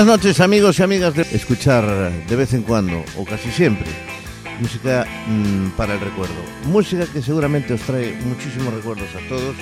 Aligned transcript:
Buenas 0.00 0.16
noches 0.16 0.40
amigos 0.40 0.78
y 0.78 0.82
amigas 0.82 1.14
de 1.14 1.26
escuchar 1.30 1.84
de 2.26 2.34
vez 2.34 2.54
en 2.54 2.62
cuando, 2.62 3.04
o 3.18 3.24
casi 3.26 3.50
siempre, 3.50 3.84
música 4.58 5.06
mmm, 5.28 5.76
para 5.76 5.92
el 5.92 6.00
recuerdo. 6.00 6.36
Música 6.64 7.04
que 7.04 7.20
seguramente 7.20 7.74
os 7.74 7.82
trae 7.82 8.18
muchísimos 8.24 8.72
recuerdos 8.72 9.08
a 9.14 9.28
todos, 9.28 9.54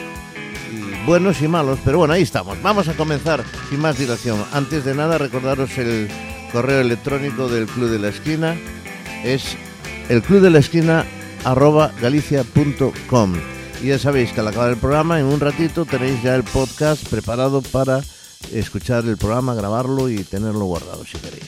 y 0.71 1.05
buenos 1.05 1.43
y 1.43 1.49
malos, 1.49 1.81
pero 1.85 1.99
bueno, 1.99 2.15
ahí 2.15 2.23
estamos. 2.23 2.57
Vamos 2.63 2.87
a 2.87 2.93
comenzar 2.93 3.43
sin 3.69 3.81
más 3.81 3.99
dilación. 3.99 4.39
Antes 4.53 4.85
de 4.85 4.95
nada, 4.95 5.19
recordaros 5.19 5.77
el 5.77 6.07
correo 6.53 6.83
electrónico 6.83 7.49
del 7.49 7.67
Club 7.67 7.91
de 7.91 7.99
la 7.99 8.11
Esquina, 8.11 8.57
es 9.25 9.57
el 10.09 10.23
club 10.23 10.41
de 10.41 10.51
la 10.51 10.61
esquina 10.61 11.05
arroba 11.43 11.91
galicia.com. 12.01 13.35
Y 13.83 13.89
ya 13.89 13.99
sabéis 13.99 14.31
que 14.31 14.39
al 14.39 14.47
acabar 14.47 14.71
el 14.71 14.77
programa, 14.77 15.19
en 15.19 15.27
un 15.27 15.41
ratito 15.41 15.85
tenéis 15.85 16.23
ya 16.23 16.37
el 16.37 16.45
podcast 16.45 17.09
preparado 17.09 17.61
para 17.61 18.03
escuchar 18.53 19.05
el 19.05 19.17
programa, 19.17 19.55
grabarlo 19.55 20.09
y 20.09 20.25
tenerlo 20.25 20.65
guardado 20.65 21.05
si 21.05 21.19
queréis. 21.19 21.45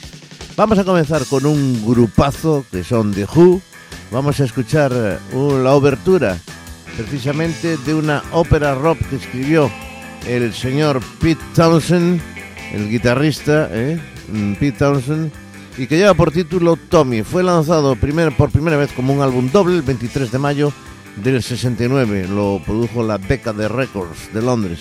Vamos 0.55 0.77
a 0.77 0.83
comenzar 0.83 1.25
con 1.25 1.45
un 1.45 1.85
grupazo 1.85 2.65
que 2.71 2.83
son 2.83 3.13
The 3.13 3.25
Who. 3.25 3.61
Vamos 4.11 4.39
a 4.39 4.45
escuchar 4.45 4.91
uh, 5.33 5.57
la 5.57 5.73
obertura 5.73 6.37
precisamente 6.97 7.77
de 7.77 7.93
una 7.93 8.21
ópera 8.31 8.75
rock 8.75 8.99
que 9.09 9.15
escribió 9.15 9.71
el 10.27 10.53
señor 10.53 11.01
Pete 11.19 11.41
Townsend, 11.55 12.21
el 12.73 12.89
guitarrista, 12.89 13.69
¿eh? 13.71 13.99
Pete 14.59 14.77
Townsend, 14.77 15.31
y 15.77 15.87
que 15.87 15.97
lleva 15.97 16.13
por 16.13 16.31
título 16.31 16.75
Tommy. 16.75 17.23
Fue 17.23 17.43
lanzado 17.43 17.95
primer, 17.95 18.35
por 18.35 18.51
primera 18.51 18.77
vez 18.77 18.91
como 18.91 19.13
un 19.13 19.21
álbum 19.21 19.49
doble 19.51 19.77
el 19.77 19.81
23 19.81 20.31
de 20.31 20.37
mayo 20.37 20.73
del 21.23 21.41
69. 21.41 22.27
Lo 22.27 22.61
produjo 22.65 23.03
la 23.03 23.17
Decade 23.17 23.67
Records 23.67 24.33
de 24.33 24.41
Londres 24.41 24.79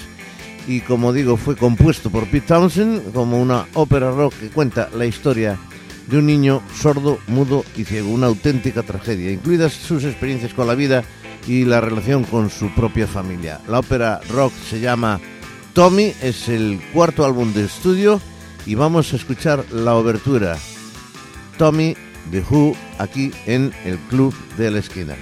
y 0.71 0.81
como 0.83 1.13
digo 1.13 1.37
fue 1.37 1.57
compuesto 1.57 2.11
por 2.11 2.29
Pete 2.29 2.47
Townsend 2.47 3.13
como 3.13 3.43
una 3.43 3.67
ópera 3.75 4.13
rock 4.13 4.35
que 4.39 4.51
cuenta 4.51 4.89
la 4.95 5.05
historia 5.05 5.59
de 6.07 6.19
un 6.19 6.27
niño 6.27 6.63
sordo, 6.81 7.19
mudo 7.27 7.65
y 7.77 7.83
ciego, 7.83 8.11
una 8.11 8.29
auténtica 8.29 8.85
tragedia, 8.85 9.33
incluidas 9.33 9.73
sus 9.73 10.05
experiencias 10.05 10.55
con 10.55 10.69
la 10.69 10.77
vida 10.77 11.03
y 11.49 11.65
la 11.65 11.81
relación 11.81 12.23
con 12.23 12.51
su 12.51 12.73
propia 12.73 13.09
familia. 13.09 13.61
La 13.67 13.81
ópera 13.81 14.21
rock 14.31 14.53
se 14.69 14.79
llama 14.79 15.21
Tommy, 15.73 16.15
es 16.23 16.49
el 16.49 16.81
cuarto 16.93 17.25
álbum 17.25 17.53
de 17.53 17.65
estudio 17.65 18.21
y 18.65 18.77
vamos 18.77 19.13
a 19.13 19.17
escuchar 19.17 19.65
la 19.73 19.97
obertura 19.97 20.57
Tommy 21.59 21.97
de 22.31 22.45
Who 22.49 22.77
aquí 22.99 23.33
en 23.47 23.73
el 23.85 23.99
Club 24.09 24.33
de 24.57 24.71
la 24.71 24.79
Esquina. 24.79 25.17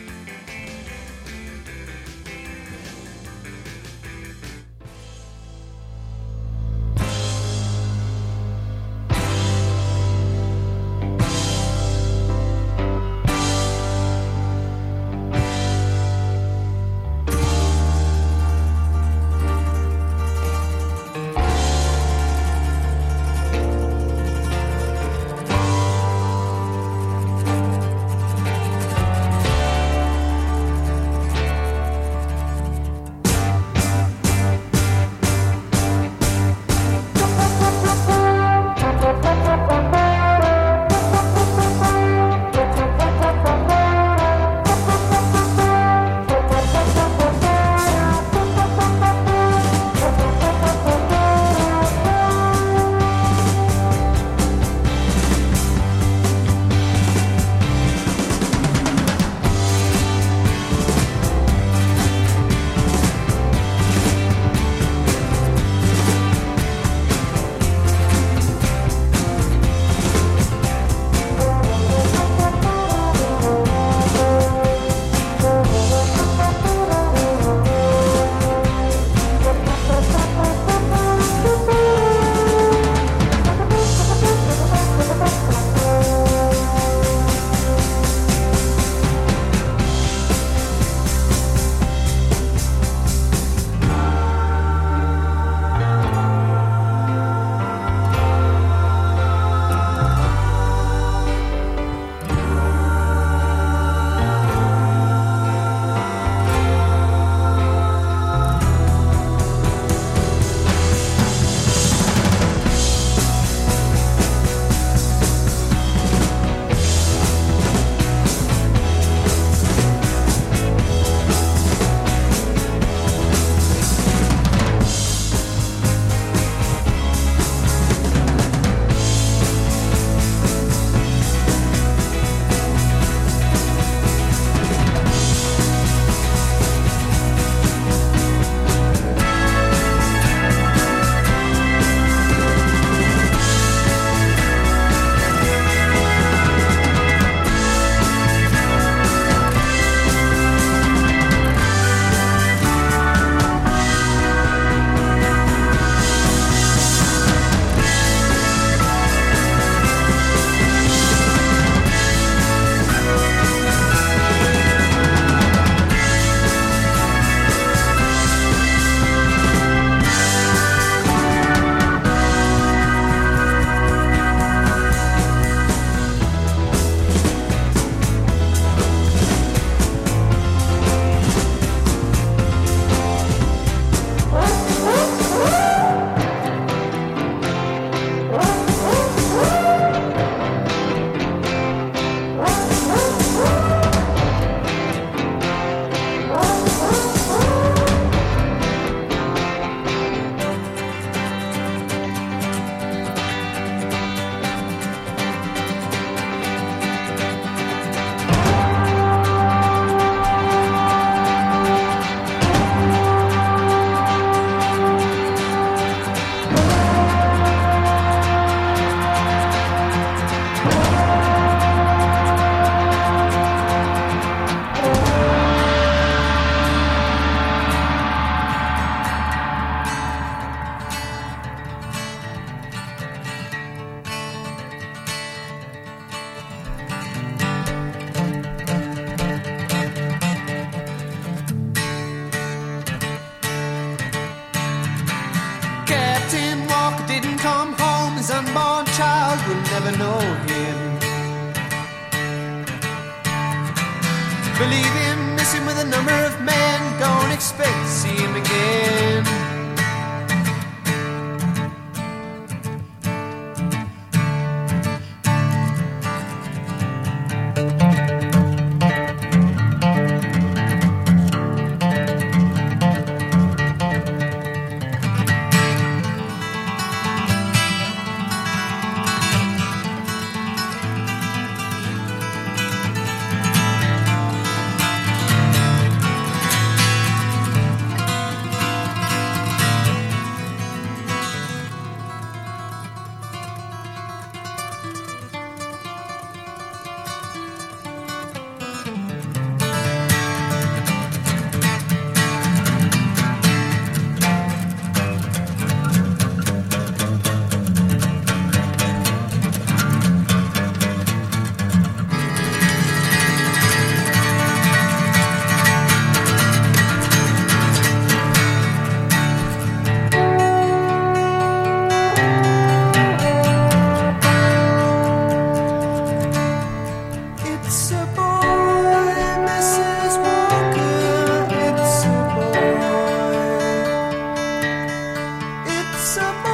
somebody 336.08 336.47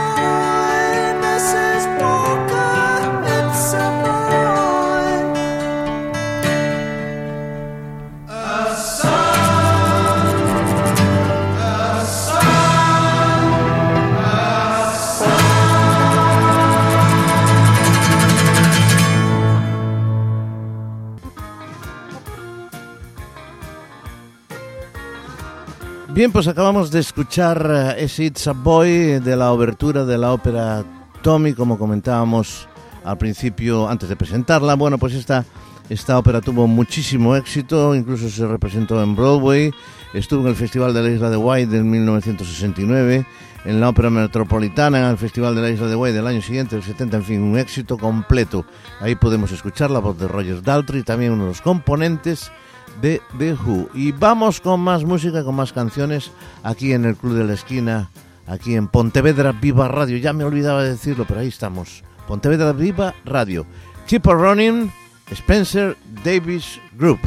Bien, 26.15 26.31
pues 26.31 26.47
acabamos 26.47 26.93
de 26.93 27.01
escuchar 27.01 27.97
eh, 27.99 28.05
ese 28.05 28.27
It's 28.27 28.47
a 28.47 28.53
Boy 28.53 29.19
de 29.19 29.35
la 29.35 29.51
obertura 29.51 30.05
de 30.05 30.17
la 30.17 30.33
ópera 30.33 30.85
Tommy, 31.23 31.55
como 31.55 31.77
comentábamos 31.77 32.69
al 33.03 33.19
principio, 33.19 33.89
antes 33.89 34.09
de 34.09 34.15
presentarla. 34.15 34.75
Bueno, 34.77 34.97
pues 34.97 35.15
esta, 35.15 35.45
esta 35.89 36.17
ópera 36.17 36.41
tuvo 36.41 36.69
muchísimo 36.69 37.35
éxito, 37.35 37.97
incluso 37.97 38.31
se 38.31 38.47
representó 38.47 39.03
en 39.03 39.17
Broadway, 39.17 39.73
estuvo 40.13 40.43
en 40.43 40.51
el 40.51 40.55
Festival 40.55 40.95
de 40.95 41.03
la 41.03 41.11
Isla 41.11 41.31
de 41.31 41.37
White 41.37 41.77
en 41.79 41.91
1969, 41.91 43.27
en 43.65 43.81
la 43.81 43.89
Ópera 43.89 44.09
Metropolitana, 44.09 45.01
en 45.01 45.07
el 45.07 45.19
Festival 45.19 45.57
de 45.57 45.63
la 45.63 45.71
Isla 45.71 45.89
de 45.89 45.97
White 45.97 46.17
del 46.17 46.29
año 46.29 46.43
siguiente, 46.43 46.77
el 46.77 46.85
70, 46.85 47.17
en 47.17 47.25
fin, 47.25 47.43
un 47.43 47.59
éxito 47.59 47.99
completo. 47.99 48.65
Ahí 49.01 49.17
podemos 49.17 49.51
escuchar 49.51 49.91
la 49.91 49.99
voz 49.99 50.17
de 50.17 50.29
Roger 50.29 50.63
Daltrey, 50.63 51.03
también 51.03 51.33
uno 51.33 51.43
de 51.43 51.49
los 51.49 51.61
componentes 51.61 52.53
de 53.01 53.21
The 53.39 53.55
Who. 53.55 53.89
Y 53.95 54.13
vamos 54.13 54.61
con 54.61 54.81
más 54.81 55.05
música, 55.05 55.45
con 55.45 55.55
más 55.55 55.73
canciones 55.73 56.31
aquí 56.63 56.93
en 56.93 57.05
el 57.05 57.17
Club 57.17 57.35
de 57.35 57.45
la 57.45 57.55
Esquina, 57.55 58.11
aquí 58.47 58.75
en 58.75 58.89
Pontevedra 58.89 59.53
Viva 59.53 59.89
Radio. 59.89 60.17
Ya 60.19 60.33
me 60.33 60.45
olvidaba 60.45 60.83
de 60.83 60.91
decirlo, 60.91 61.25
pero 61.27 61.41
ahí 61.41 61.49
estamos. 61.49 62.05
Pontevedra 62.27 62.73
Viva 62.73 63.15
Radio. 63.25 63.67
Keep 64.07 64.27
Running, 64.27 64.93
Spencer 65.31 65.97
Davis 66.25 66.81
Group. 66.99 67.21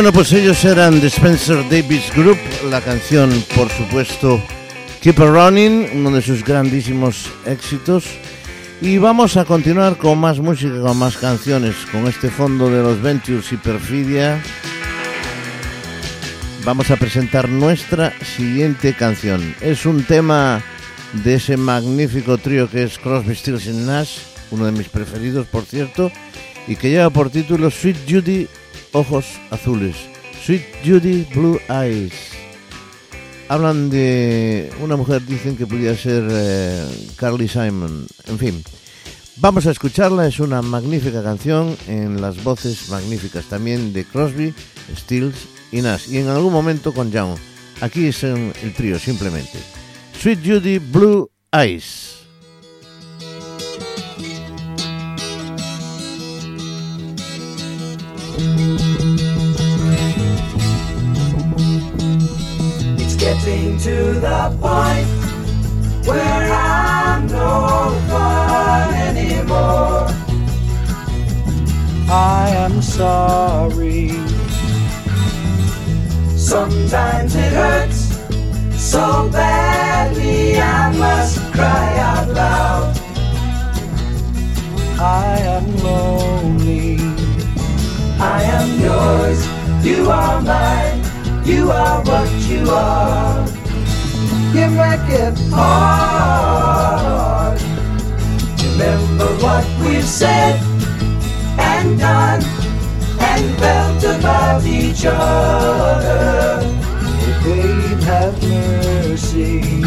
Bueno, 0.00 0.14
pues 0.14 0.32
ellos 0.32 0.64
eran 0.64 0.98
The 0.98 1.08
Spencer 1.08 1.62
Davis 1.68 2.10
Group, 2.16 2.38
la 2.70 2.80
canción, 2.80 3.30
por 3.54 3.68
supuesto, 3.68 4.42
Keep 5.02 5.18
It 5.18 5.26
Running, 5.26 5.90
uno 5.92 6.10
de 6.12 6.22
sus 6.22 6.42
grandísimos 6.42 7.30
éxitos. 7.44 8.06
Y 8.80 8.96
vamos 8.96 9.36
a 9.36 9.44
continuar 9.44 9.98
con 9.98 10.16
más 10.16 10.38
música, 10.38 10.80
con 10.80 10.96
más 10.96 11.18
canciones, 11.18 11.74
con 11.92 12.06
este 12.06 12.30
fondo 12.30 12.70
de 12.70 12.82
los 12.82 13.02
Ventures 13.02 13.52
y 13.52 13.58
Perfidia. 13.58 14.42
Vamos 16.64 16.90
a 16.90 16.96
presentar 16.96 17.50
nuestra 17.50 18.14
siguiente 18.24 18.94
canción. 18.94 19.54
Es 19.60 19.84
un 19.84 20.04
tema 20.04 20.62
de 21.12 21.34
ese 21.34 21.58
magnífico 21.58 22.38
trío 22.38 22.70
que 22.70 22.84
es 22.84 22.98
Crosby, 22.98 23.34
Stills 23.34 23.66
Nash, 23.66 24.20
uno 24.50 24.64
de 24.64 24.72
mis 24.72 24.88
preferidos, 24.88 25.46
por 25.46 25.66
cierto, 25.66 26.10
y 26.66 26.76
que 26.76 26.88
lleva 26.88 27.10
por 27.10 27.28
título 27.28 27.70
Sweet 27.70 27.98
Judy 28.08 28.48
Ojos 28.92 29.26
Azules. 29.50 29.96
Sweet 30.44 30.62
Judy 30.84 31.26
Blue 31.34 31.60
Eyes. 31.68 32.12
Hablan 33.48 33.90
de 33.90 34.70
una 34.80 34.96
mujer, 34.96 35.24
dicen 35.26 35.56
que 35.56 35.66
podría 35.66 35.96
ser 35.96 36.26
eh, 36.30 36.86
Carly 37.16 37.48
Simon. 37.48 38.06
En 38.26 38.38
fin, 38.38 38.62
vamos 39.36 39.66
a 39.66 39.72
escucharla. 39.72 40.26
Es 40.26 40.38
una 40.40 40.62
magnífica 40.62 41.22
canción 41.22 41.76
en 41.88 42.20
las 42.20 42.42
voces 42.44 42.88
magníficas 42.90 43.46
también 43.46 43.92
de 43.92 44.04
Crosby, 44.04 44.54
Stills 44.96 45.36
y 45.72 45.82
Nash. 45.82 46.08
Y 46.08 46.18
en 46.18 46.28
algún 46.28 46.52
momento 46.52 46.92
con 46.94 47.10
Young. 47.10 47.36
Aquí 47.80 48.06
es 48.06 48.22
el 48.24 48.52
trío, 48.76 48.98
simplemente. 48.98 49.58
Sweet 50.20 50.40
Judy 50.44 50.78
Blue 50.78 51.30
Eyes. 51.50 52.19
Getting 63.20 63.76
to 63.78 64.14
the 64.14 64.56
point 64.60 65.06
where 66.06 66.52
I'm 66.52 67.26
no 67.26 67.94
fun 68.08 68.94
anymore. 68.94 70.08
I 72.10 72.48
am 72.64 72.80
sorry. 72.80 74.08
Sometimes 76.36 77.34
it 77.36 77.52
hurts 77.52 78.00
so 78.80 79.28
badly 79.30 80.58
I 80.58 80.90
must 80.96 81.38
cry 81.52 81.98
out 81.98 82.28
loud. 82.28 83.00
I 84.98 85.38
am 85.56 85.76
lonely. 85.84 86.99
I 88.20 88.42
am 88.42 88.78
yours. 88.78 89.46
You 89.84 90.10
are 90.10 90.40
mine. 90.42 91.02
You 91.46 91.70
are 91.70 92.02
what 92.04 92.30
you 92.48 92.68
are. 92.70 93.46
You 94.54 94.68
make 94.70 95.08
it 95.08 95.38
hard. 95.50 97.58
Remember 98.62 99.26
what 99.44 99.64
we've 99.80 100.04
said 100.04 100.60
and 101.58 101.98
done 101.98 102.42
and 103.20 103.58
felt 103.58 104.04
about 104.04 104.64
each 104.66 105.06
other. 105.06 106.60
Oh, 106.62 107.40
babe, 107.42 108.00
have 108.02 108.42
mercy. 108.42 109.80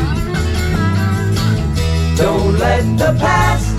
Don't 2.15 2.57
let 2.57 2.83
the 2.97 3.15
past 3.19 3.75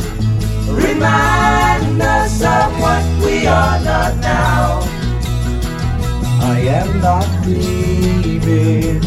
remind 0.68 2.00
us 2.00 2.40
of 2.42 2.80
what 2.80 3.13
we 3.45 3.49
are 3.49 3.79
not 3.81 4.17
now. 4.21 4.81
I 6.41 6.61
am 6.81 7.01
not 7.03 7.29
leaving. 7.47 9.05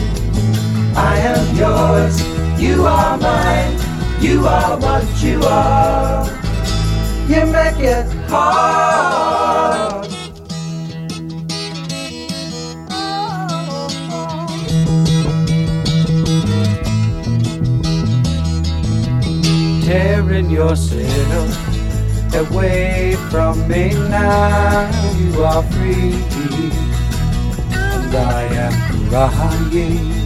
I 0.96 1.18
am 1.32 1.56
yours. 1.56 2.16
You 2.62 2.86
are 2.86 3.18
mine. 3.18 3.80
You 4.22 4.46
are 4.46 4.78
what 4.78 5.24
you 5.24 5.42
are. 5.42 6.28
You 7.28 7.48
make 7.48 7.80
it 7.80 8.06
hard. 8.30 10.06
Tearing 19.84 20.52
yourself 20.52 21.77
away 22.36 23.16
from 23.30 23.68
me 23.68 23.90
now. 24.10 24.90
You 25.18 25.44
are 25.44 25.64
free 25.64 26.14
and 27.72 28.16
I 28.16 28.44
am 28.66 29.10
crying. 29.10 30.18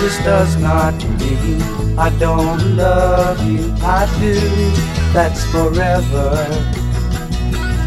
This 0.00 0.16
does 0.24 0.56
not 0.56 0.94
mean 1.18 1.62
I 1.98 2.10
don't 2.18 2.76
love 2.76 3.38
you. 3.46 3.72
I 3.82 4.06
do. 4.18 4.34
That's 5.12 5.44
forever. 5.52 6.46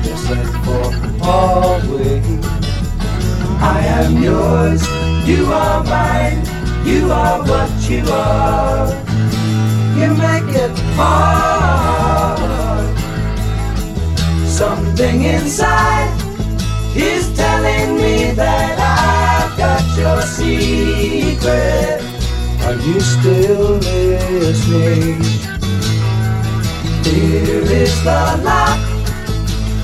Yes, 0.03 0.29
and 0.29 0.51
for 0.63 1.27
always. 1.27 2.45
I 3.61 3.79
am 3.99 4.21
yours. 4.21 4.81
You 5.27 5.45
are 5.51 5.83
mine. 5.83 6.45
You 6.85 7.11
are 7.11 7.39
what 7.43 7.89
you 7.89 8.03
are. 8.11 9.14
You 9.95 10.13
make 10.13 10.53
it 10.53 10.77
hard. 10.97 12.39
Something 14.45 15.23
inside 15.23 16.11
is 16.93 17.33
telling 17.33 17.95
me 17.95 18.31
that 18.31 18.77
I've 18.77 19.57
got 19.57 19.97
your 19.97 20.21
secret. 20.21 22.01
Are 22.65 22.75
you 22.75 22.99
still 22.99 23.77
listening? 23.77 25.21
Here 27.05 27.63
is 27.63 28.03
the 28.03 28.41
lock 28.43 28.79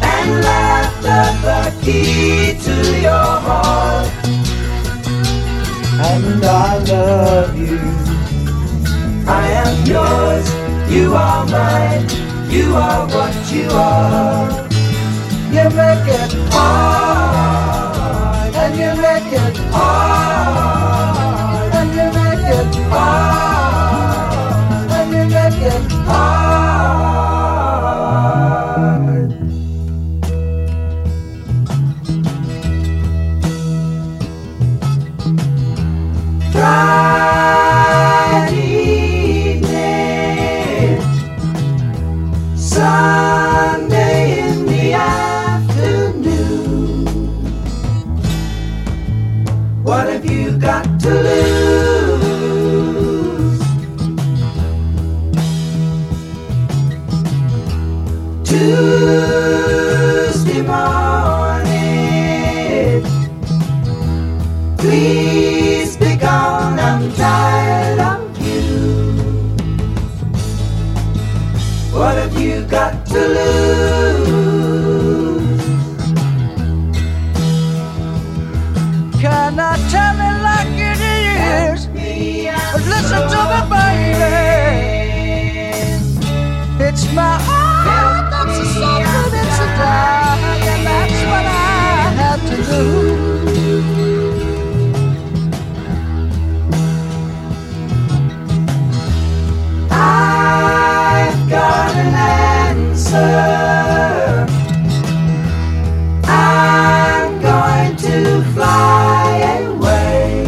and 0.01 0.43
laughter, 0.43 1.25
the 1.45 1.61
key 1.85 2.57
to 2.65 2.75
your 2.99 3.31
heart. 3.47 4.11
And 6.03 6.43
I 6.43 6.77
love 6.83 7.57
you. 7.57 8.00
Yours, 9.85 10.49
you 10.89 11.13
are 11.15 11.45
mine, 11.47 12.07
you 12.49 12.75
are 12.75 13.07
what 13.07 13.51
you 13.51 13.67
are. 13.71 14.67
You 15.51 15.69
make 15.75 16.07
it 16.07 16.33
hard, 16.53 18.55
and 18.55 18.75
you 18.75 18.95
make 19.01 19.33
it 19.33 19.57
hard, 19.73 20.80
I'm 103.13 104.47
going 107.41 107.95
to 107.97 108.41
fly 108.53 109.59
away. 109.67 110.45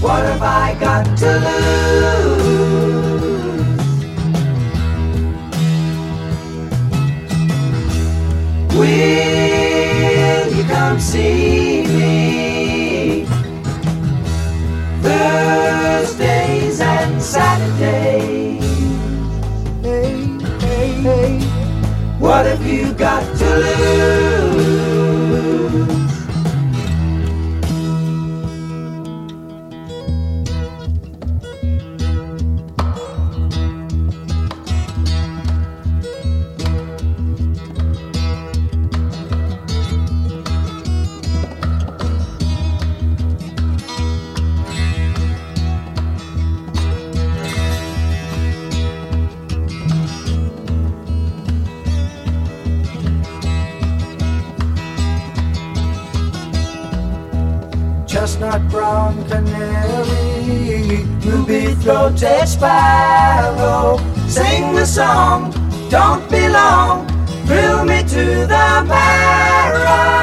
What 0.00 0.24
have 0.24 0.42
I 0.42 0.74
got 0.80 1.04
to 1.18 1.38
lose? 1.44 2.38
Will 8.74 10.48
you 10.56 10.64
come 10.64 10.98
see 10.98 11.82
me? 11.88 13.26
Thursdays 15.02 16.80
and 16.80 17.20
Saturdays. 17.20 18.07
What 22.28 22.44
have 22.44 22.66
you 22.66 22.92
got 22.92 23.22
to 23.38 23.56
lose? 23.56 24.37
On 58.88 59.14
canary. 59.28 61.04
Ruby 61.20 61.74
throated 61.74 62.48
sparrow, 62.48 63.98
sing 64.26 64.74
the 64.74 64.86
song, 64.86 65.52
don't 65.90 66.26
be 66.30 66.48
long, 66.48 67.06
thrill 67.46 67.84
me 67.84 68.02
to 68.04 68.46
the 68.46 68.84
marrow. 68.88 70.18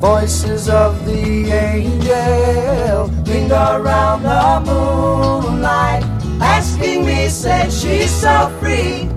Voices 0.00 0.70
of 0.70 1.04
the 1.04 1.52
angels 1.52 3.10
ring 3.28 3.52
around 3.52 4.22
the 4.22 4.62
moonlight, 4.64 6.02
asking 6.40 7.04
me, 7.04 7.28
said 7.28 7.70
she's 7.70 8.10
so 8.10 8.48
free. 8.58 9.10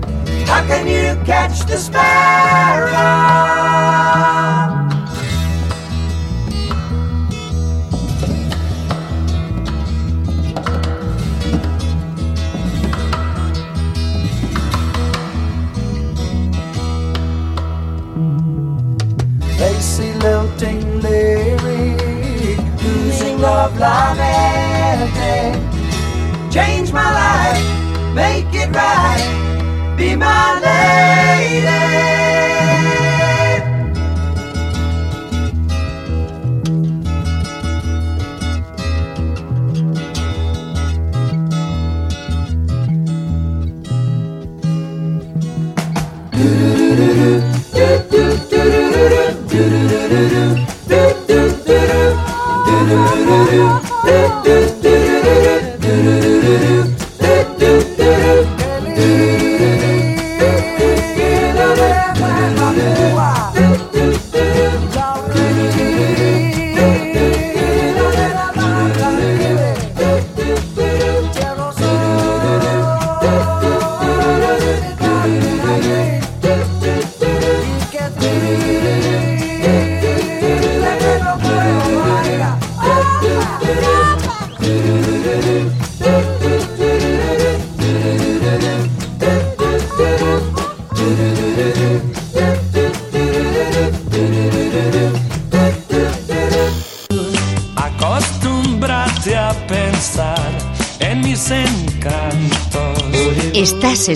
How 0.44 0.62
can 0.66 0.86
you 0.86 1.16
catch 1.24 1.64
the 1.64 1.78
sparrow? 1.78 2.92
Blimey. 23.84 25.52
Change 26.50 26.90
my 26.90 27.08
life, 27.20 28.14
make 28.14 28.46
it 28.54 28.74
right, 28.74 29.94
be 29.98 30.16
my 30.16 30.60
lady. 30.64 32.53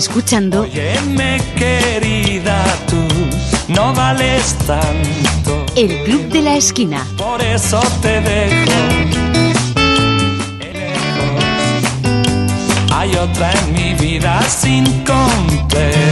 escuchando. 0.09 0.61
Óyeme, 0.61 1.39
querida, 1.55 2.63
tú 2.87 2.97
no 3.71 3.93
vales 3.93 4.55
tanto. 4.65 5.65
El 5.75 6.03
Club 6.03 6.29
de 6.29 6.41
la 6.41 6.55
Esquina. 6.55 7.05
Por 7.15 7.39
eso 7.41 7.79
te 8.01 8.19
dejo. 8.19 8.71
Hay 12.91 13.15
otra 13.15 13.51
en 13.51 13.73
mi 13.73 13.93
vida 13.93 14.41
sin 14.41 14.83
complejo. 15.05 16.08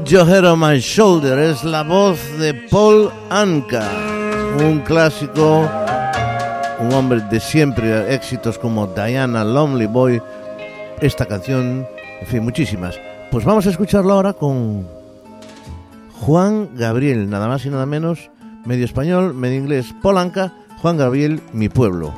Put 0.00 0.08
Your 0.08 0.26
Head 0.26 0.46
on 0.46 0.60
My 0.60 0.78
Shoulder 0.78 1.38
es 1.38 1.62
la 1.62 1.82
voz 1.82 2.18
de 2.38 2.54
Paul 2.54 3.10
Anka, 3.28 3.86
un 4.58 4.80
clásico, 4.80 5.68
un 6.78 6.92
hombre 6.94 7.20
de 7.30 7.38
siempre, 7.38 8.14
éxitos 8.14 8.58
como 8.58 8.86
Diana, 8.86 9.44
Lonely 9.44 9.84
Boy, 9.84 10.22
esta 11.02 11.26
canción, 11.26 11.86
en 12.18 12.26
fin, 12.26 12.42
muchísimas. 12.42 12.98
Pues 13.30 13.44
vamos 13.44 13.66
a 13.66 13.70
escucharlo 13.70 14.14
ahora 14.14 14.32
con 14.32 14.88
Juan 16.20 16.70
Gabriel, 16.74 17.28
nada 17.28 17.46
más 17.46 17.66
y 17.66 17.68
nada 17.68 17.84
menos, 17.84 18.30
medio 18.64 18.86
español, 18.86 19.34
medio 19.34 19.58
inglés, 19.58 19.94
Paul 20.00 20.16
Anka, 20.16 20.54
Juan 20.80 20.96
Gabriel, 20.96 21.42
mi 21.52 21.68
pueblo. 21.68 22.14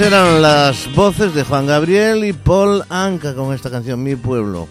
Eran 0.00 0.40
las 0.40 0.94
voces 0.94 1.34
de 1.34 1.42
Juan 1.42 1.66
Gabriel 1.66 2.24
y 2.24 2.32
Paul 2.32 2.84
Anka 2.88 3.34
con 3.34 3.52
esta 3.52 3.68
canción 3.68 4.00
Mi 4.00 4.14
Pueblo. 4.14 4.68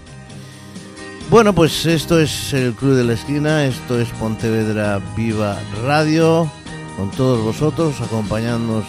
Bueno, 1.29 1.53
pues 1.53 1.85
esto 1.85 2.17
es 2.17 2.53
el 2.53 2.73
Club 2.73 2.95
de 2.95 3.03
la 3.03 3.13
Esquina, 3.13 3.65
esto 3.65 3.99
es 3.99 4.07
Pontevedra 4.19 5.01
Viva 5.17 5.59
Radio, 5.83 6.49
con 6.95 7.11
todos 7.11 7.43
vosotros, 7.43 7.99
acompañándonos 7.99 8.85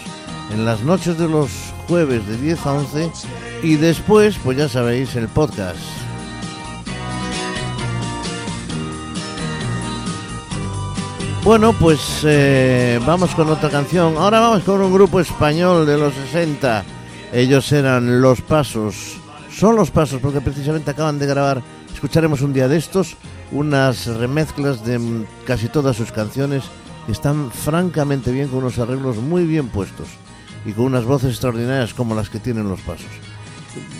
en 0.53 0.63
las 0.63 0.81
noches 0.81 1.17
de 1.17 1.27
los 1.27 1.49
jueves 1.89 2.25
de 2.25 2.37
10 2.37 2.65
a 2.65 2.73
11 2.73 3.11
y 3.61 3.75
después, 3.75 4.37
pues 4.41 4.57
ya 4.57 4.69
sabéis, 4.69 5.17
el 5.17 5.27
podcast. 5.27 5.98
Bueno, 11.49 11.73
pues 11.73 12.21
eh, 12.25 12.99
vamos 13.07 13.33
con 13.33 13.49
otra 13.49 13.71
canción. 13.71 14.17
Ahora 14.17 14.39
vamos 14.39 14.61
con 14.61 14.79
un 14.81 14.93
grupo 14.93 15.19
español 15.19 15.83
de 15.87 15.97
los 15.97 16.13
60. 16.13 16.85
Ellos 17.33 17.71
eran 17.71 18.21
Los 18.21 18.41
Pasos. 18.41 19.17
Son 19.49 19.75
Los 19.75 19.89
Pasos 19.89 20.21
porque 20.21 20.41
precisamente 20.41 20.91
acaban 20.91 21.17
de 21.17 21.25
grabar, 21.25 21.63
escucharemos 21.91 22.41
un 22.41 22.53
día 22.53 22.67
de 22.67 22.77
estos, 22.77 23.17
unas 23.51 24.05
remezclas 24.05 24.85
de 24.85 25.25
casi 25.47 25.69
todas 25.69 25.97
sus 25.97 26.11
canciones 26.11 26.65
que 27.07 27.13
están 27.13 27.49
francamente 27.49 28.31
bien, 28.31 28.49
con 28.49 28.59
unos 28.59 28.77
arreglos 28.77 29.17
muy 29.17 29.45
bien 29.45 29.69
puestos 29.69 30.07
y 30.67 30.73
con 30.73 30.85
unas 30.85 31.05
voces 31.05 31.31
extraordinarias 31.31 31.95
como 31.95 32.13
las 32.13 32.29
que 32.29 32.37
tienen 32.37 32.69
Los 32.69 32.81
Pasos. 32.81 33.09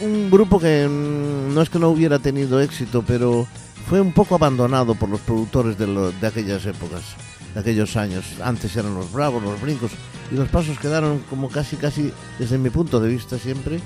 Un 0.04 0.30
grupo 0.30 0.60
que 0.60 0.88
mm, 0.88 1.52
no 1.52 1.64
es 1.64 1.70
que 1.72 1.80
no 1.80 1.90
hubiera 1.90 2.20
tenido 2.20 2.62
éxito, 2.62 3.04
pero 3.08 3.48
fue 3.90 4.00
un 4.00 4.14
poco 4.14 4.36
abandonado 4.36 4.94
por 4.94 5.10
los 5.10 5.22
productores 5.22 5.80
de 5.80 6.28
aquellas 6.28 6.64
épocas, 6.68 7.16
de 7.54 7.60
aquellos 7.60 7.96
años. 7.96 8.26
Antes 8.44 8.76
eran 8.76 8.96
los 8.96 9.12
Bravos, 9.12 9.44
los 9.44 9.60
Brincos, 9.62 9.92
y 10.32 10.36
los 10.36 10.50
Pasos 10.50 10.80
quedaron 10.80 11.20
como 11.30 11.50
casi, 11.50 11.76
casi, 11.76 12.12
desde 12.38 12.58
mi 12.58 12.70
punto 12.70 13.00
de 13.00 13.10
vista 13.10 13.38
siempre, 13.38 13.80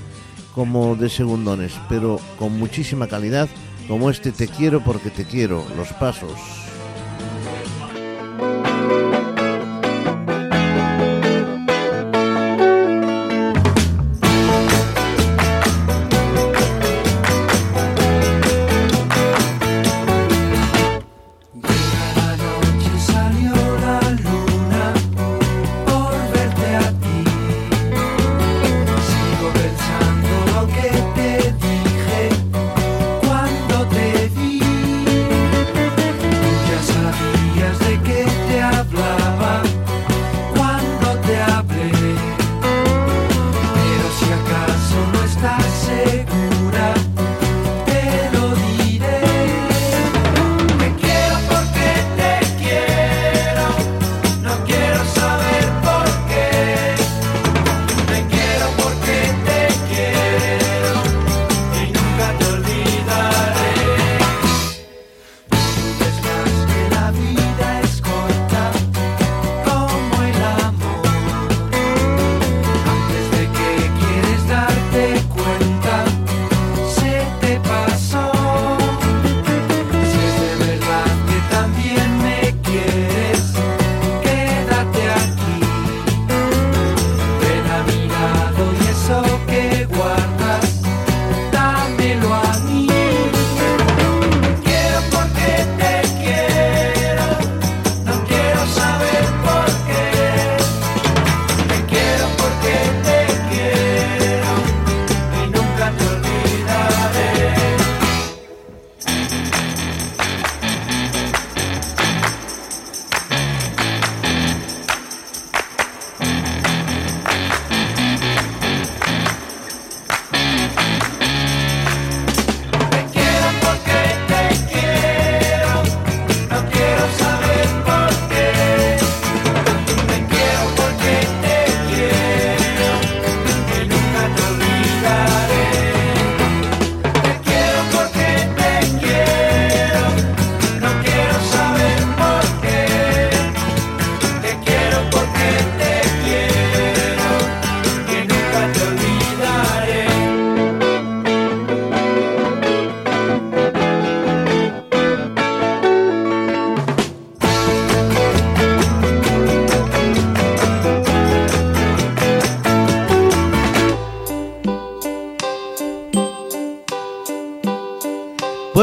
como 0.54 0.96
de 0.96 1.10
segundones, 1.10 1.74
pero 1.90 2.20
con 2.38 2.58
muchísima 2.58 3.08
calidad, 3.08 3.50
como 3.88 4.10
este 4.10 4.32
Te 4.32 4.48
quiero 4.48 4.84
porque 4.84 5.10
te 5.10 5.26
quiero, 5.26 5.66
Los 5.76 5.90
Pasos. 5.94 6.63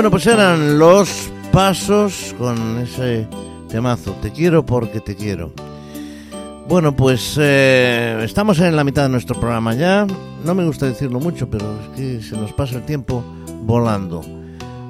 Bueno, 0.00 0.12
pues 0.12 0.26
eran 0.28 0.78
los 0.78 1.30
pasos 1.52 2.34
con 2.38 2.78
ese 2.78 3.28
temazo. 3.68 4.12
Te 4.22 4.30
quiero 4.30 4.64
porque 4.64 4.98
te 4.98 5.14
quiero. 5.14 5.52
Bueno, 6.66 6.96
pues 6.96 7.36
eh, 7.38 8.18
estamos 8.24 8.60
en 8.60 8.76
la 8.76 8.82
mitad 8.82 9.02
de 9.02 9.10
nuestro 9.10 9.38
programa 9.38 9.74
ya. 9.74 10.06
No 10.42 10.54
me 10.54 10.64
gusta 10.64 10.86
decirlo 10.86 11.20
mucho, 11.20 11.50
pero 11.50 11.66
es 11.82 11.98
que 11.98 12.22
se 12.22 12.34
nos 12.34 12.50
pasa 12.54 12.76
el 12.76 12.86
tiempo 12.86 13.22
volando. 13.64 14.22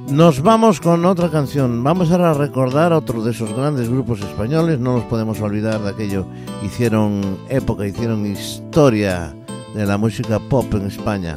Nos 0.08 0.42
vamos 0.42 0.80
con 0.80 1.04
otra 1.04 1.28
canción. 1.28 1.82
Vamos 1.82 2.12
ahora 2.12 2.30
a 2.30 2.34
recordar 2.34 2.92
a 2.92 2.98
otro 2.98 3.20
de 3.24 3.32
esos 3.32 3.52
grandes 3.52 3.90
grupos 3.90 4.20
españoles. 4.20 4.78
No 4.78 4.94
nos 4.94 5.04
podemos 5.06 5.40
olvidar 5.40 5.80
de 5.80 5.90
aquello. 5.90 6.24
Hicieron 6.64 7.36
época, 7.48 7.84
hicieron 7.84 8.24
historia 8.26 9.34
de 9.74 9.86
la 9.86 9.98
música 9.98 10.38
pop 10.38 10.72
en 10.74 10.86
España. 10.86 11.34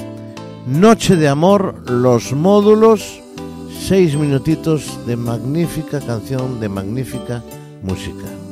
Noche 0.68 1.16
de 1.16 1.28
Amor, 1.28 1.90
Los 1.90 2.34
Módulos, 2.34 3.23
seis 3.84 4.16
minutitos 4.16 4.98
de 5.06 5.18
magnífica 5.18 6.00
canción, 6.00 6.62
de 6.62 6.70
magnífica 6.70 7.44
música. 7.82 8.43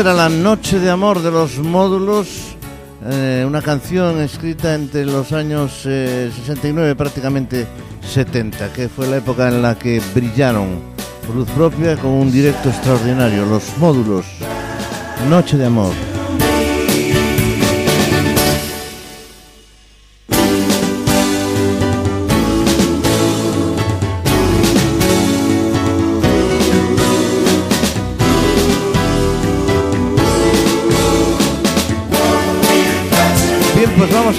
Era 0.00 0.14
la 0.14 0.30
noche 0.30 0.78
de 0.78 0.88
amor 0.88 1.20
de 1.20 1.30
los 1.30 1.58
módulos, 1.58 2.56
eh, 3.04 3.44
una 3.46 3.60
canción 3.60 4.18
escrita 4.22 4.74
entre 4.74 5.04
los 5.04 5.32
años 5.32 5.82
eh, 5.84 6.30
69 6.34 6.94
prácticamente 6.96 7.66
70, 8.08 8.72
que 8.72 8.88
fue 8.88 9.06
la 9.08 9.18
época 9.18 9.48
en 9.48 9.60
la 9.60 9.78
que 9.78 10.00
brillaron 10.14 10.80
por 11.26 11.36
luz 11.36 11.50
propia 11.50 11.96
con 11.96 12.12
un 12.12 12.32
directo 12.32 12.70
extraordinario, 12.70 13.44
los 13.44 13.76
módulos, 13.76 14.24
Noche 15.28 15.58
de 15.58 15.66
amor. 15.66 16.09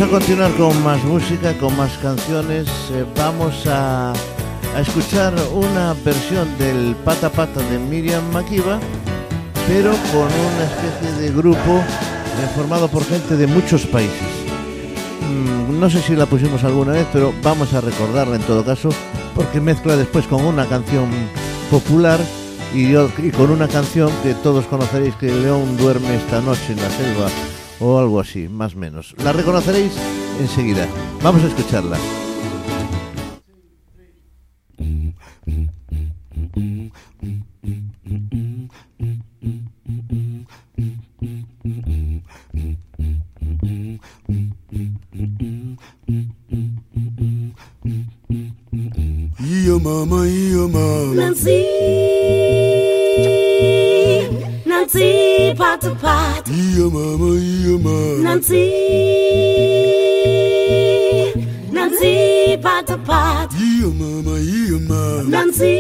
Vamos 0.02 0.16
a 0.16 0.20
continuar 0.20 0.52
con 0.56 0.84
más 0.84 1.04
música, 1.04 1.54
con 1.60 1.78
más 1.78 1.96
canciones. 2.00 2.68
Eh, 2.92 3.06
vamos 3.16 3.68
a, 3.68 4.14
escuchar 4.80 5.32
una 5.54 5.94
versión 6.04 6.58
del 6.58 6.96
Pata 7.06 7.30
Pata 7.30 7.62
de 7.70 7.78
Miriam 7.78 8.24
Makiba, 8.32 8.80
pero 9.68 9.92
con 10.12 10.24
una 10.24 10.64
especie 10.64 11.22
de 11.22 11.32
grupo 11.32 11.84
formado 12.56 12.88
por 12.88 13.06
gente 13.06 13.38
de 13.38 13.46
muchos 13.46 13.86
países. 13.86 14.28
Mm, 15.30 15.80
no 15.80 15.88
sé 15.88 16.02
si 16.02 16.16
la 16.16 16.26
pusimos 16.26 16.64
alguna 16.64 16.94
vez, 16.94 17.06
pero 17.14 17.32
vamos 17.44 17.72
a 17.76 17.82
recordarla 17.82 18.38
en 18.38 18.42
todo 18.44 18.66
caso, 18.66 18.90
porque 19.36 19.62
mezcla 19.62 19.96
después 19.98 20.26
con 20.26 20.44
una 20.44 20.66
canción 20.66 21.12
popular 21.70 22.20
y, 22.74 22.96
y 22.96 23.32
con 23.32 23.52
una 23.52 23.68
canción 23.68 24.10
que 24.24 24.34
todos 24.34 24.66
conoceréis 24.66 25.14
que 25.18 25.28
León 25.28 25.78
duerme 25.78 26.16
esta 26.16 26.42
noche 26.42 26.72
en 26.72 26.78
la 26.78 26.90
selva 26.90 27.51
o 27.82 27.98
algo 27.98 28.20
así, 28.20 28.48
más 28.48 28.76
o 28.76 28.78
menos. 28.78 29.16
La 29.24 29.34
reconoceréis 29.34 29.92
enseguida. 30.40 30.88
Vamos 31.22 31.44
a 31.44 31.48
escucharla. 31.48 31.98
Yeah, 49.40 49.80
mama, 49.80 50.28
yeah, 50.28 50.68
mama. 50.68 51.16
Nancy, 51.16 51.66
Nancy, 54.82 55.54
pot 55.54 55.80
to 55.82 55.94
pot. 55.94 56.48
Yeah, 56.48 56.90
mama, 56.90 57.36
yeah, 57.36 57.78
mama. 57.78 58.24
Nancy, 58.24 58.66
Nancy, 61.72 62.58
pot 62.58 62.88
to 62.88 62.98
pot. 62.98 63.54
Yeah, 63.54 63.94
mama, 63.94 64.40
yeah, 64.40 64.80
mama. 64.80 65.30
Nancy, 65.30 65.76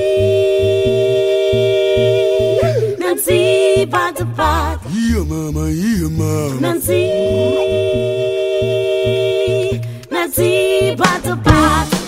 Nancy, 2.99 3.88
pot 3.88 4.16
to 4.18 4.26
pot. 4.38 4.80
Yeah, 4.91 5.24
mama, 5.24 5.72
yeah, 5.72 6.08
mama. 6.08 6.62
Nancy, 6.62 7.10
Nancy, 10.12 10.95
pot 10.95 11.24
to 11.24 11.36
pot. 11.38 12.01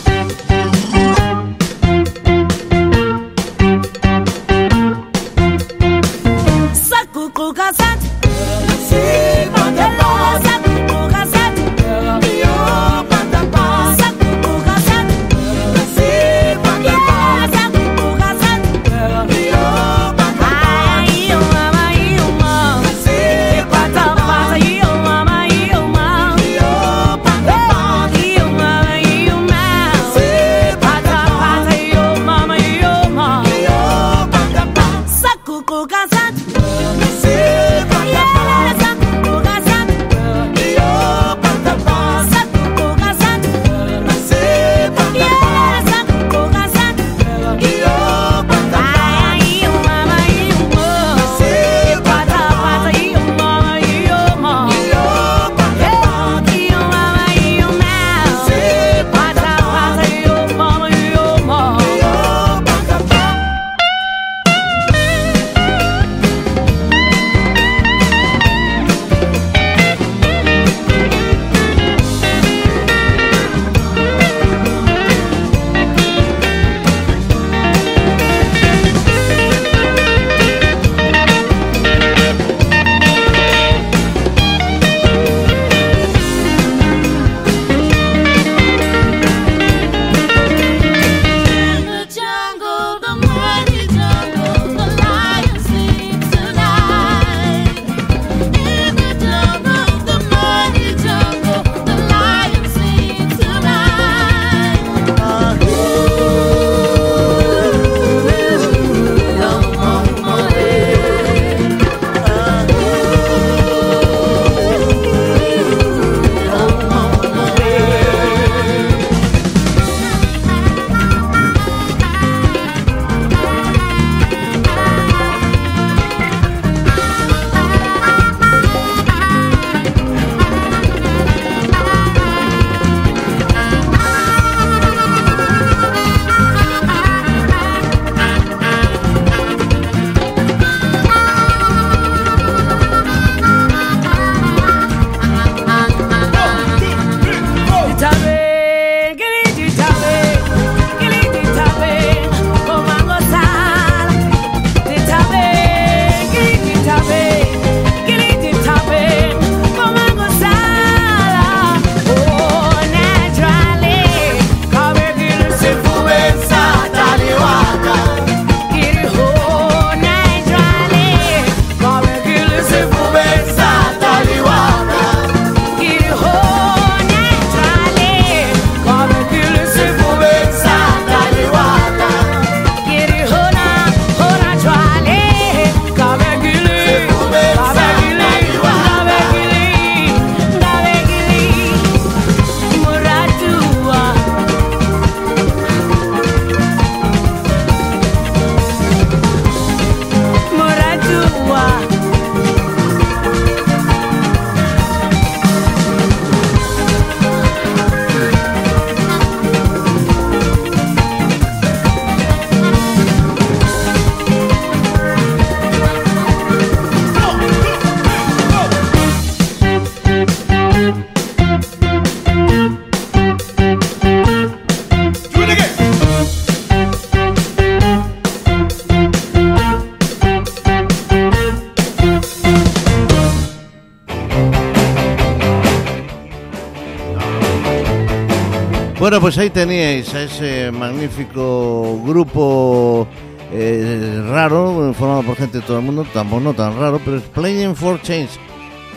Ahí 239.44 239.50
teníais 239.50 240.14
a 240.16 240.24
ese 240.24 240.72
magnífico 240.72 242.00
grupo 242.06 243.06
eh, 243.52 244.24
raro, 244.30 244.94
formado 244.98 245.24
por 245.24 245.36
gente 245.36 245.60
de 245.60 245.64
todo 245.66 245.80
el 245.80 245.84
mundo, 245.86 246.06
tampoco 246.14 246.41
no 246.41 246.54
tan 246.54 246.80
raro, 246.80 247.00
pero 247.04 247.18
es 247.18 247.24
Playing 247.24 247.76
for 247.76 248.02
Change, 248.02 248.30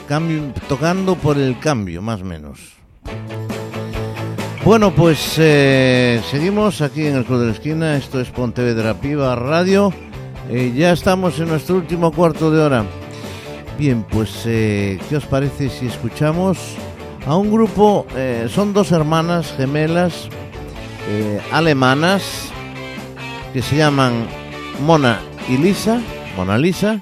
cambio- 0.08 0.52
tocando 0.68 1.16
por 1.16 1.36
el 1.36 1.58
cambio, 1.58 2.00
más 2.00 2.22
o 2.22 2.24
menos. 2.24 2.60
Bueno, 4.64 4.92
pues 4.94 5.34
eh, 5.38 6.20
seguimos 6.30 6.80
aquí 6.80 7.06
en 7.06 7.16
el 7.16 7.24
Club 7.24 7.40
de 7.40 7.46
la 7.46 7.52
Esquina, 7.52 7.96
esto 7.96 8.20
es 8.20 8.28
Pontevedra 8.30 8.94
Piva 8.94 9.34
Radio, 9.34 9.92
Eh, 10.48 10.72
ya 10.76 10.92
estamos 10.92 11.40
en 11.40 11.48
nuestro 11.48 11.74
último 11.74 12.12
cuarto 12.12 12.52
de 12.52 12.60
hora. 12.62 12.84
Bien, 13.76 14.04
pues 14.08 14.30
¿qué 14.44 15.16
os 15.16 15.24
parece 15.26 15.68
si 15.68 15.86
escuchamos 15.88 16.56
a 17.26 17.36
un 17.36 17.50
grupo, 17.50 18.06
eh, 18.14 18.48
son 18.48 18.72
dos 18.72 18.92
hermanas 18.92 19.52
gemelas 19.56 20.28
eh, 21.08 21.40
alemanas 21.52 22.22
que 23.52 23.62
se 23.62 23.76
llaman 23.76 24.26
Mona 24.80 25.20
y 25.48 25.56
Lisa, 25.56 26.00
Mona 26.36 26.56
Lisa, 26.56 27.00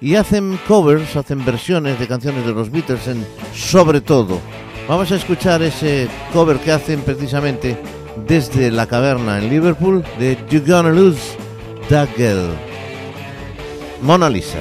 y 0.00 0.14
hacen 0.14 0.58
covers, 0.68 1.16
hacen 1.16 1.44
versiones 1.44 1.98
de 1.98 2.06
canciones 2.06 2.46
de 2.46 2.52
los 2.52 2.70
Beatles 2.70 3.08
en 3.08 3.26
sobre 3.52 4.00
todo. 4.00 4.38
Vamos 4.88 5.10
a 5.10 5.16
escuchar 5.16 5.62
ese 5.62 6.08
cover 6.32 6.58
que 6.58 6.70
hacen 6.70 7.00
precisamente 7.00 7.76
desde 8.28 8.70
la 8.70 8.86
caverna 8.86 9.38
en 9.38 9.48
Liverpool 9.48 10.04
de 10.18 10.36
You're 10.50 10.70
Gonna 10.70 10.90
Lose 10.90 11.20
That 11.88 12.08
Girl. 12.16 12.50
Mona 14.02 14.28
Lisa. 14.28 14.58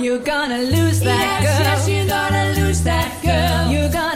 You're 0.00 0.18
gonna 0.18 0.58
lose 0.62 1.00
that 1.00 1.42
Yes, 1.42 1.44
girl. 1.44 1.60
yes, 1.60 1.88
you're 1.88 2.06
gonna 2.08 2.54
lose 2.58 2.80
that 2.84 3.10
girl. 3.22 3.70
You're 3.70 3.90
gonna 3.92 4.09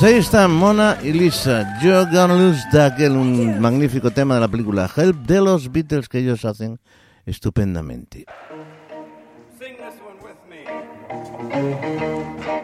Pues 0.00 0.12
ahí 0.14 0.18
están 0.18 0.52
Mona 0.52 0.96
y 1.02 1.12
Lisa. 1.12 1.78
You're 1.82 2.06
gonna 2.10 2.34
lose 2.34 2.64
that 2.72 2.96
girl, 2.96 3.18
un 3.18 3.60
magnífico 3.60 4.10
tema 4.10 4.36
de 4.36 4.40
la 4.40 4.48
película 4.48 4.88
Help 4.96 5.26
de 5.26 5.42
los 5.42 5.70
Beatles 5.70 6.08
que 6.08 6.20
ellos 6.20 6.42
hacen 6.46 6.80
estupendamente. 7.26 8.24
Sing 9.58 9.76
this 9.76 10.00
one 10.00 10.16
with 10.24 10.38
me. 10.48 10.64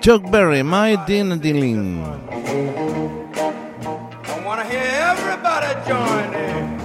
Chuck 0.00 0.22
Berry, 0.30 0.62
My 0.62 0.96
Ding 1.06 1.38
Ding. 1.38 2.02
I 2.02 2.16
want 4.46 4.62
to 4.62 4.66
hear 4.66 4.80
everybody 4.80 5.74
join 5.86 6.32
in. 6.32 6.78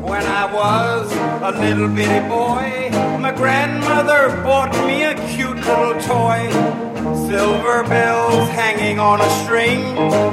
When 0.00 0.24
I 0.24 0.46
was 0.50 1.12
a 1.42 1.50
little 1.60 1.88
bitty 1.88 2.26
boy, 2.30 2.88
my 3.20 3.32
grandmother 3.32 4.40
bought 4.42 4.72
me 4.86 5.02
a 5.02 5.14
cute 5.28 5.56
little 5.56 6.00
toy. 6.00 6.83
Silver 7.04 7.84
bells 7.84 8.48
hanging 8.48 8.98
on 8.98 9.20
a 9.20 9.28
string. 9.44 9.80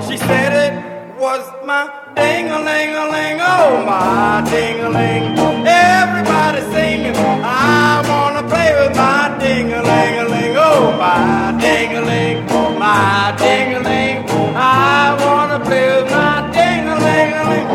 She 0.08 0.16
said 0.16 0.54
it 0.54 1.20
was 1.20 1.44
my 1.66 1.92
ding-a-ling-a-ling, 2.16 3.40
oh 3.42 3.84
my 3.86 4.42
ding-a-ling. 4.50 5.38
Everybody 5.68 6.62
singing, 6.72 7.16
I 7.18 8.02
wanna 8.08 8.48
play 8.48 8.74
with 8.80 8.96
my 8.96 9.38
ding-a-ling-a-ling, 9.38 10.56
oh 10.56 10.96
my 10.98 11.58
ding-a-ling, 11.60 12.46
my 12.80 13.36
ding-a-ling. 13.38 14.30
I 14.56 15.18
wanna 15.20 15.60
play 15.66 16.02
with 16.02 16.10
my 16.10 16.50
ding-a-ling-a-ling. 16.54 17.68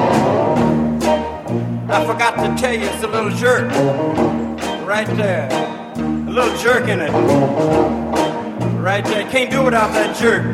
I 1.90 2.04
forgot 2.06 2.36
to 2.36 2.54
tell 2.60 2.72
you, 2.74 2.86
it's 2.86 3.02
a 3.02 3.08
little 3.08 3.30
jerk. 3.30 3.70
Right 4.86 5.06
there. 5.18 5.48
A 5.96 6.30
little 6.30 6.56
jerk 6.56 6.88
in 6.88 7.00
it. 7.00 8.15
Right 8.86 9.04
there. 9.04 9.28
Can't 9.32 9.50
do 9.50 9.64
without 9.64 9.92
that 9.94 10.14
jerk. 10.14 10.44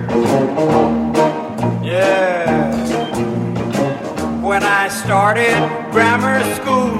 Yeah. 1.85 2.73
When 4.41 4.63
I 4.63 4.89
started 4.89 5.53
grammar 5.93 6.43
school, 6.55 6.97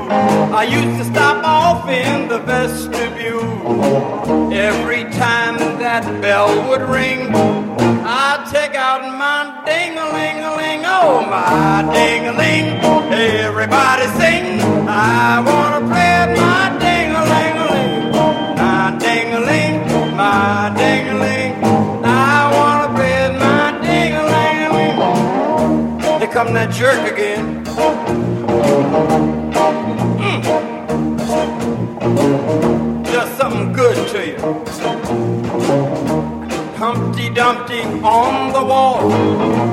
I 0.53 0.65
used 0.65 0.99
to 0.99 1.05
stop 1.11 1.43
off 1.43 1.89
in 1.89 2.29
the 2.29 2.39
vestibule. 2.39 4.53
Every 4.53 5.05
time 5.05 5.57
that 5.81 6.05
bell 6.21 6.69
would 6.69 6.83
ring, 6.83 7.35
I'd 7.35 8.47
take 8.53 8.75
out 8.75 9.01
my 9.01 9.63
ding-a-ling-a-ling, 9.65 10.85
oh 10.85 11.25
my 11.31 11.83
ding-a-ling. 11.95 12.79
Everybody 13.49 14.07
sing, 14.21 14.61
I 14.87 15.41
wanna 15.41 15.81
play 15.89 16.35
my 16.37 16.77
ding-a-ling-a-ling, 16.79 16.92
my 20.17 20.73
ding-a-ling. 20.77 21.65
I 22.05 22.51
wanna 22.55 22.97
my. 22.97 23.53
Here 26.19 26.31
come 26.31 26.53
that 26.55 26.71
jerk 26.73 27.13
again. 27.13 27.65
Mm. 30.19 30.43
Does 33.05 33.31
something 33.37 33.73
good 33.73 34.09
to 34.09 34.27
you. 34.27 35.02
Humpty 36.93 37.31
Dumpty 37.31 37.81
on 38.05 38.53
the 38.53 38.63
wall. 38.63 39.11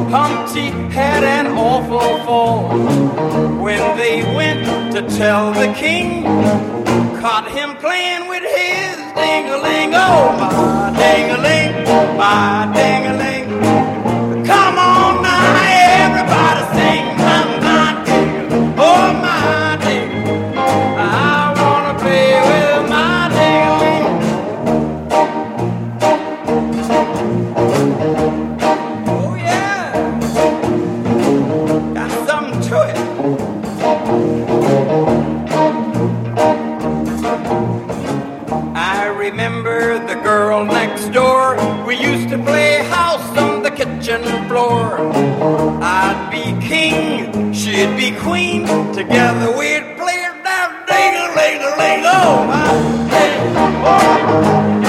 Humpty 0.07 0.69
had 0.95 1.21
an 1.21 1.47
awful 1.47 2.23
fall. 2.23 2.69
When 3.61 3.97
they 3.97 4.23
went 4.33 4.93
to 4.93 5.01
tell 5.17 5.51
the 5.51 5.73
king, 5.73 6.23
caught 7.19 7.51
him 7.51 7.75
playing 7.75 8.29
with 8.29 8.43
his 8.43 8.95
ding-a-ling. 9.19 9.91
Oh, 9.95 10.31
my 10.39 10.95
ding-a-ling, 10.97 11.71
my 12.17 12.71
ding-a-ling. 12.73 13.38
The 40.07 40.15
girl 40.15 40.65
next 40.65 41.09
door. 41.09 41.55
We 41.85 41.95
used 41.95 42.29
to 42.29 42.37
play 42.37 42.83
house 42.89 43.37
on 43.37 43.63
the 43.63 43.71
kitchen 43.71 44.23
floor. 44.47 44.97
I'd 45.81 46.29
be 46.31 46.43
king, 46.65 47.53
she'd 47.53 47.95
be 47.95 48.11
queen. 48.19 48.65
Together 48.93 49.47
we'd 49.57 49.87
play 49.97 50.19
down, 50.43 50.69
ding 50.87 51.13
a 51.23 51.25
ling 51.37 51.61
a 51.69 51.71
ling. 51.81 52.03
Oh 52.19 52.45
my 52.51 52.67
ding. 53.11 53.57
I 53.57 54.83
oh. 54.85 54.88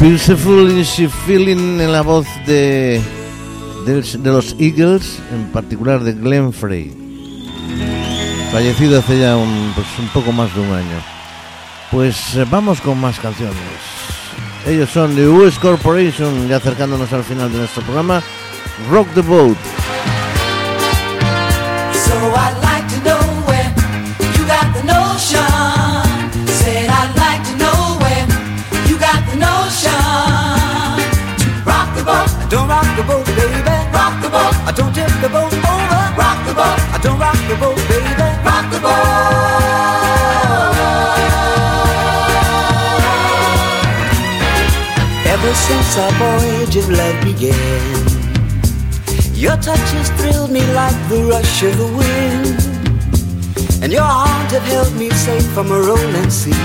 Beautiful 0.06 0.70
is 0.70 0.86
She 0.86 1.08
Feeling 1.08 1.80
en 1.80 1.90
la 1.90 2.00
voz 2.00 2.28
de, 2.46 3.02
de, 3.84 4.02
de 4.02 4.30
los 4.30 4.54
Eagles, 4.60 5.18
en 5.32 5.50
particular 5.50 6.04
de 6.04 6.12
Glenn 6.12 6.52
Frey, 6.52 6.94
fallecido 8.52 9.00
hace 9.00 9.18
ya 9.18 9.36
un, 9.36 9.72
pues, 9.74 9.88
un 9.98 10.06
poco 10.10 10.30
más 10.30 10.54
de 10.54 10.60
un 10.60 10.72
año. 10.72 11.02
Pues 11.90 12.36
eh, 12.36 12.46
vamos 12.48 12.80
con 12.80 13.00
más 13.00 13.18
canciones. 13.18 13.56
Ellos 14.64 14.90
son 14.90 15.16
The 15.16 15.26
US 15.26 15.58
Corporation, 15.58 16.46
ya 16.46 16.58
acercándonos 16.58 17.12
al 17.12 17.24
final 17.24 17.50
de 17.50 17.58
nuestro 17.58 17.82
programa. 17.82 18.22
Rock 18.88 19.08
the 19.12 19.22
Boat. 19.22 19.75
Boat, 36.56 36.80
I 36.96 36.98
don't 37.04 37.18
rock 37.20 37.36
the 37.48 37.56
boat, 37.60 37.76
baby. 37.88 38.10
rock 38.48 38.66
the 38.72 38.80
boat. 38.80 39.56
Ever 45.34 45.52
since 45.66 45.90
our 46.02 46.12
voyage 46.24 46.76
of 46.80 46.88
love 46.88 47.18
began, 47.22 47.92
your 49.34 49.56
touch 49.58 49.88
has 49.98 50.08
thrilled 50.18 50.50
me 50.50 50.64
like 50.72 50.98
the 51.10 51.20
rush 51.28 51.62
of 51.62 51.76
the 51.76 51.90
wind, 52.00 52.58
and 53.82 53.92
your 53.92 54.08
arms 54.24 54.52
have 54.52 54.66
held 54.74 54.92
me 54.96 55.10
safe 55.10 55.46
from 55.52 55.70
a 55.70 55.78
rolling 55.88 56.30
sea. 56.30 56.56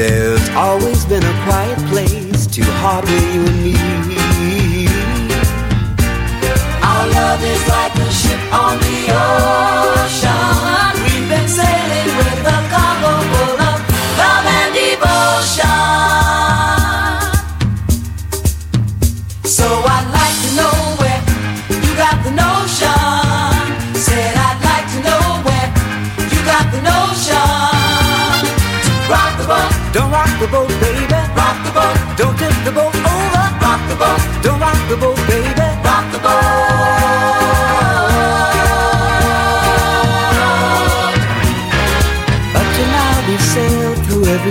There's 0.00 0.48
always 0.50 1.04
been 1.04 1.24
a 1.24 1.36
quiet 1.44 1.78
place 1.90 2.46
to 2.46 2.62
harbor 2.80 3.20
you 3.34 3.42
and 3.44 3.62
me. 3.64 4.55
Love 7.14 7.42
is 7.42 7.62
like 7.68 7.94
a 7.94 8.10
ship 8.10 8.40
on 8.52 8.78
the 8.78 8.98
ocean. 9.14 10.92
We've 11.04 11.28
been 11.28 11.48
sailing 11.48 12.10
with 12.18 12.40
a 12.56 12.58
cargo 12.72 13.12
full 13.30 13.60
of 13.70 13.78
love 14.20 14.46
and 14.58 14.70
devotion. 14.74 15.70
So 19.44 19.66
I'd 19.94 20.08
like 20.18 20.36
to 20.44 20.50
know 20.58 20.76
where 21.00 21.22
you 21.84 21.92
got 21.94 22.16
the 22.26 22.32
notion. 22.32 23.94
Said 23.94 24.34
I'd 24.48 24.60
like 24.70 24.86
to 24.94 24.98
know 25.06 25.22
where 25.46 25.68
you 26.32 26.40
got 26.44 26.66
the 26.74 26.80
notion. 26.82 27.46
Rock 29.12 29.32
the 29.38 29.46
boat, 29.46 29.72
Don't 29.92 30.10
rock 30.10 30.32
the 30.40 30.48
boat, 30.48 30.68
baby. 30.80 31.20
rock 31.38 31.56
the 31.66 31.72
boat, 31.76 31.96
Don't 32.16 32.36
tip 32.38 32.54
the 32.64 32.72
boat 32.72 32.95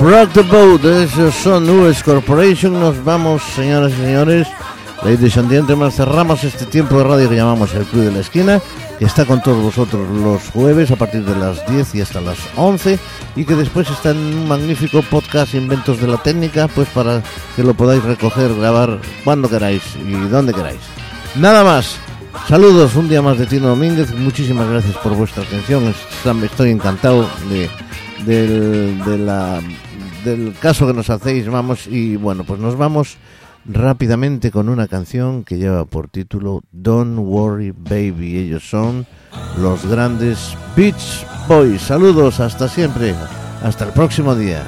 Rock 0.00 0.32
the 0.32 0.42
boat. 0.42 0.80
Boat, 0.80 0.84
esos 0.84 1.34
son 1.34 1.68
US 1.68 2.02
Corporation. 2.02 2.78
Nos 2.78 3.02
vamos, 3.04 3.42
señoras 3.54 3.92
y 3.92 3.96
señores. 3.96 4.48
Ladies 5.02 5.36
and 5.36 5.50
gentlemen, 5.50 5.92
cerramos 5.92 6.42
este 6.42 6.66
tiempo 6.66 6.98
de 6.98 7.04
radio 7.04 7.28
que 7.28 7.36
llamamos 7.36 7.72
el 7.74 7.84
Club 7.84 8.04
de 8.04 8.12
la 8.12 8.18
Esquina, 8.18 8.60
que 8.98 9.04
está 9.04 9.24
con 9.24 9.40
todos 9.40 9.62
vosotros 9.62 10.08
los 10.10 10.42
jueves 10.50 10.90
a 10.90 10.96
partir 10.96 11.24
de 11.24 11.36
las 11.36 11.64
10 11.68 11.94
y 11.94 12.00
hasta 12.00 12.20
las 12.20 12.38
11, 12.56 12.98
y 13.36 13.44
que 13.44 13.54
después 13.54 13.88
está 13.88 14.10
en 14.10 14.16
un 14.16 14.48
magnífico 14.48 15.02
podcast 15.02 15.54
Inventos 15.54 16.00
de 16.00 16.08
la 16.08 16.16
Técnica, 16.16 16.66
pues 16.66 16.88
para 16.88 17.22
que 17.54 17.62
lo 17.62 17.74
podáis 17.74 18.02
recoger, 18.02 18.52
grabar 18.56 18.98
cuando 19.22 19.48
queráis 19.48 19.82
y 20.04 20.12
donde 20.28 20.52
queráis. 20.52 20.80
Nada 21.36 21.62
más. 21.62 22.00
Saludos, 22.48 22.96
un 22.96 23.08
día 23.08 23.20
más 23.20 23.38
de 23.38 23.46
Tino 23.46 23.68
Domínguez. 23.68 24.14
Muchísimas 24.14 24.68
gracias 24.68 24.96
por 24.96 25.14
vuestra 25.14 25.42
atención. 25.42 25.94
Estoy 26.42 26.70
encantado 26.70 27.28
de, 27.50 27.68
del, 28.24 28.98
del 30.24 30.54
caso 30.58 30.86
que 30.86 30.94
nos 30.94 31.10
hacéis. 31.10 31.48
Vamos, 31.48 31.86
y 31.86 32.16
bueno, 32.16 32.44
pues 32.44 32.58
nos 32.60 32.76
vamos 32.76 33.16
rápidamente 33.66 34.50
con 34.50 34.68
una 34.68 34.88
canción 34.88 35.44
que 35.44 35.58
lleva 35.58 35.84
por 35.84 36.08
título 36.08 36.62
Don't 36.72 37.18
Worry 37.18 37.72
Baby. 37.72 38.38
Ellos 38.38 38.68
son 38.68 39.06
los 39.58 39.84
grandes 39.86 40.56
Beach 40.74 41.26
Boys. 41.48 41.82
Saludos, 41.82 42.40
hasta 42.40 42.68
siempre. 42.68 43.14
Hasta 43.62 43.84
el 43.84 43.92
próximo 43.92 44.34
día. 44.34 44.62